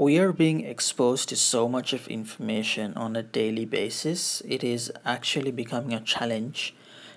[0.00, 4.90] we are being exposed to so much of information on a daily basis, it is
[5.04, 6.74] actually becoming a challenge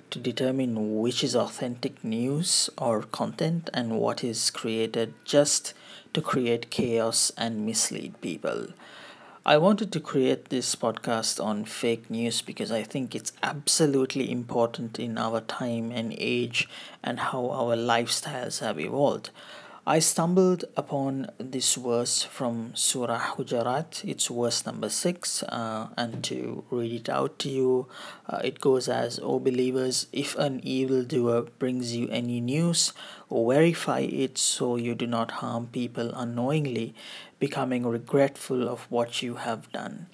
[0.10, 5.74] to determine which is authentic news or content and what is created just
[6.14, 8.68] to create chaos and mislead people.
[9.46, 15.00] I wanted to create this podcast on fake news because I think it's absolutely important
[15.00, 16.68] in our time and age
[17.02, 19.30] and how our lifestyles have evolved.
[19.86, 26.64] I stumbled upon this verse from Surah Hujarat, it's verse number 6, uh, and to
[26.72, 27.88] read it out to you,
[28.30, 32.94] uh, it goes as, O believers, if an evildoer brings you any news,
[33.30, 36.96] verify it so you do not harm people unknowingly,
[37.40, 40.08] becoming regretful of what you have done.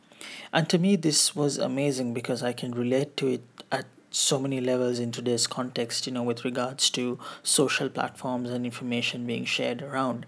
[0.52, 4.60] And to me, this was amazing because I can relate to it at so many
[4.60, 9.82] levels in today's context, you know, with regards to social platforms and information being shared
[9.82, 10.26] around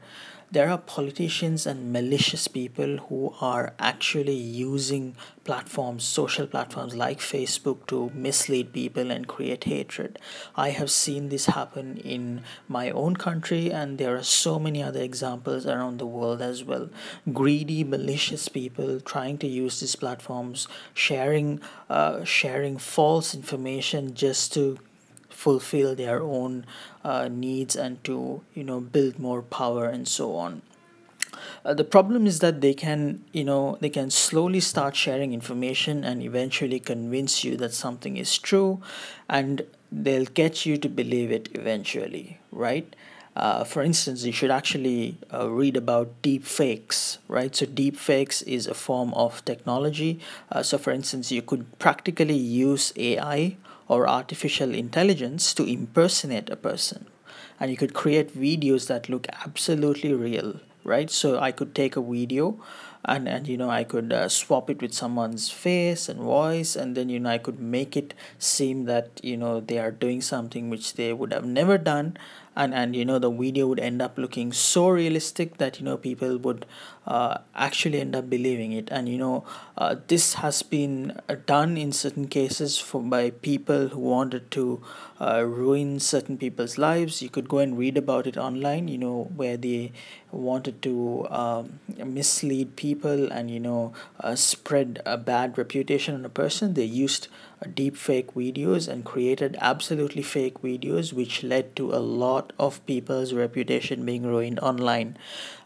[0.52, 5.16] there are politicians and malicious people who are actually using
[5.46, 10.20] platforms, social platforms like Facebook, to mislead people and create hatred.
[10.58, 15.02] I have seen this happen in my own country, and there are so many other
[15.02, 16.90] examples around the world as well.
[17.32, 24.78] Greedy, malicious people trying to use these platforms, sharing, uh, sharing false information just to
[25.44, 26.66] fulfill their own
[27.04, 30.62] uh, needs and to you know build more power and so on
[31.66, 36.04] uh, the problem is that they can you know they can slowly start sharing information
[36.04, 38.80] and eventually convince you that something is true
[39.30, 42.96] and they'll get you to believe it eventually right
[43.34, 47.56] uh, for instance, you should actually uh, read about deep fakes, right?
[47.56, 50.20] So, deep fakes is a form of technology.
[50.52, 53.56] Uh, so, for instance, you could practically use AI
[53.92, 57.08] or artificial intelligence to impersonate a person.
[57.60, 61.10] And you could create videos that look absolutely real right?
[61.10, 62.60] So i could take a video
[63.06, 66.96] and and you know i could uh, swap it with someone's face and voice and
[66.96, 70.70] then you know i could make it seem that you know they are doing something
[70.70, 72.18] which they would have never done.
[72.54, 75.96] And and you know the video would end up looking so realistic that you know
[75.96, 76.66] people would
[77.08, 78.90] uh, actually end up believing it.
[78.92, 79.46] And you know
[79.78, 84.82] uh, this has been uh, done in certain cases for by people who wanted to
[85.20, 87.22] uh, ruin certain people's lives.
[87.22, 89.94] You could go and read about it online you know where they
[90.32, 92.91] wanted to um, mislead people
[93.32, 97.28] and you know uh, spread a bad reputation on a person they used
[97.68, 103.34] deep fake videos and created absolutely fake videos which led to a lot of people's
[103.34, 105.18] reputation being ruined online.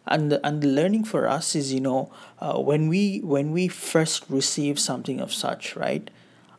[0.05, 3.67] And the, and the learning for us is you know uh, when we when we
[3.67, 6.09] first receive something of such right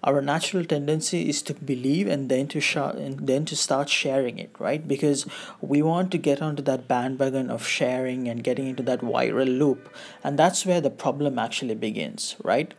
[0.05, 4.39] our natural tendency is to believe and then to sh- and then to start sharing
[4.39, 4.87] it right?
[4.87, 5.27] Because
[5.61, 9.95] we want to get onto that bandwagon of sharing and getting into that viral loop
[10.23, 12.75] and that's where the problem actually begins right?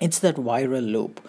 [0.00, 1.20] It's that viral loop.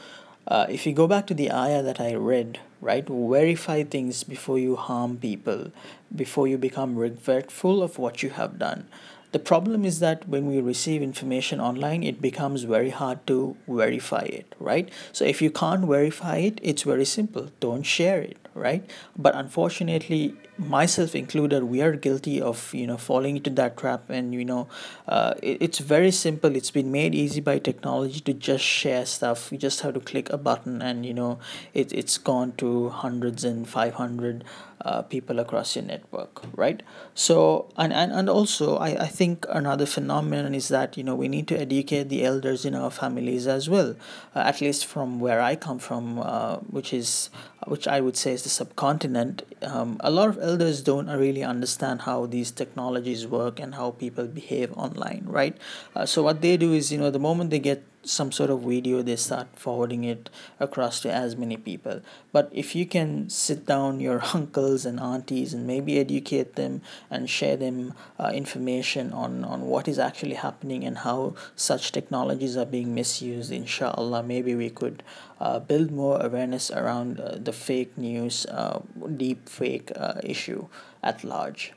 [0.48, 4.60] Uh, if you go back to the ayah that I read, right, verify things before
[4.60, 5.72] you harm people,
[6.14, 8.88] before you become regretful of what you have done.
[9.34, 14.22] The problem is that when we receive information online, it becomes very hard to verify
[14.22, 14.88] it, right?
[15.12, 17.50] So if you can't verify it, it's very simple.
[17.60, 18.88] Don't share it, right?
[19.18, 24.10] But unfortunately, myself included we are guilty of you know falling into that trap.
[24.10, 24.68] And you know
[25.08, 26.56] uh, it, it's very simple.
[26.56, 29.52] It's been made easy by technology to just share stuff.
[29.52, 31.40] You just have to click a button and you know
[31.74, 34.44] it, it's gone to hundreds and 500
[34.82, 36.84] uh, people across your network right?
[37.16, 41.28] So and, and and also I, I think another phenomenon is that you know we
[41.28, 43.96] need to educate the elders in our families as well
[44.36, 47.30] uh, at least from where i come from uh, which is
[47.68, 49.44] which i would say is the subcontinent.
[49.62, 54.28] Um, a lot of elders don't really understand how these technologies work and how people
[54.28, 55.58] behave online right?
[55.96, 58.62] Uh, so what they do is you know the moment they get some sort of
[58.62, 62.02] video they start forwarding it across to as many people.
[62.32, 67.30] But if you can sit down your uncles and aunties and maybe educate them and
[67.30, 72.66] share them uh, information on on what is actually happening and how such technologies are
[72.66, 75.04] being misused inshallah maybe we could
[75.40, 78.80] uh, build more awareness around uh, the fake news uh,
[79.18, 80.68] deep fake uh, issue
[81.02, 81.74] at large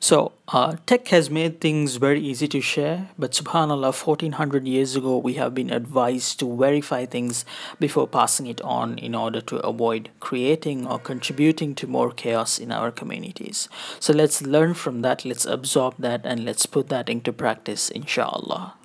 [0.00, 5.18] so, uh, tech has made things very easy to share, but subhanAllah, 1400 years ago,
[5.18, 7.44] we have been advised to verify things
[7.80, 12.70] before passing it on in order to avoid creating or contributing to more chaos in
[12.70, 13.68] our communities.
[13.98, 18.77] So, let's learn from that, let's absorb that, and let's put that into practice, inshallah.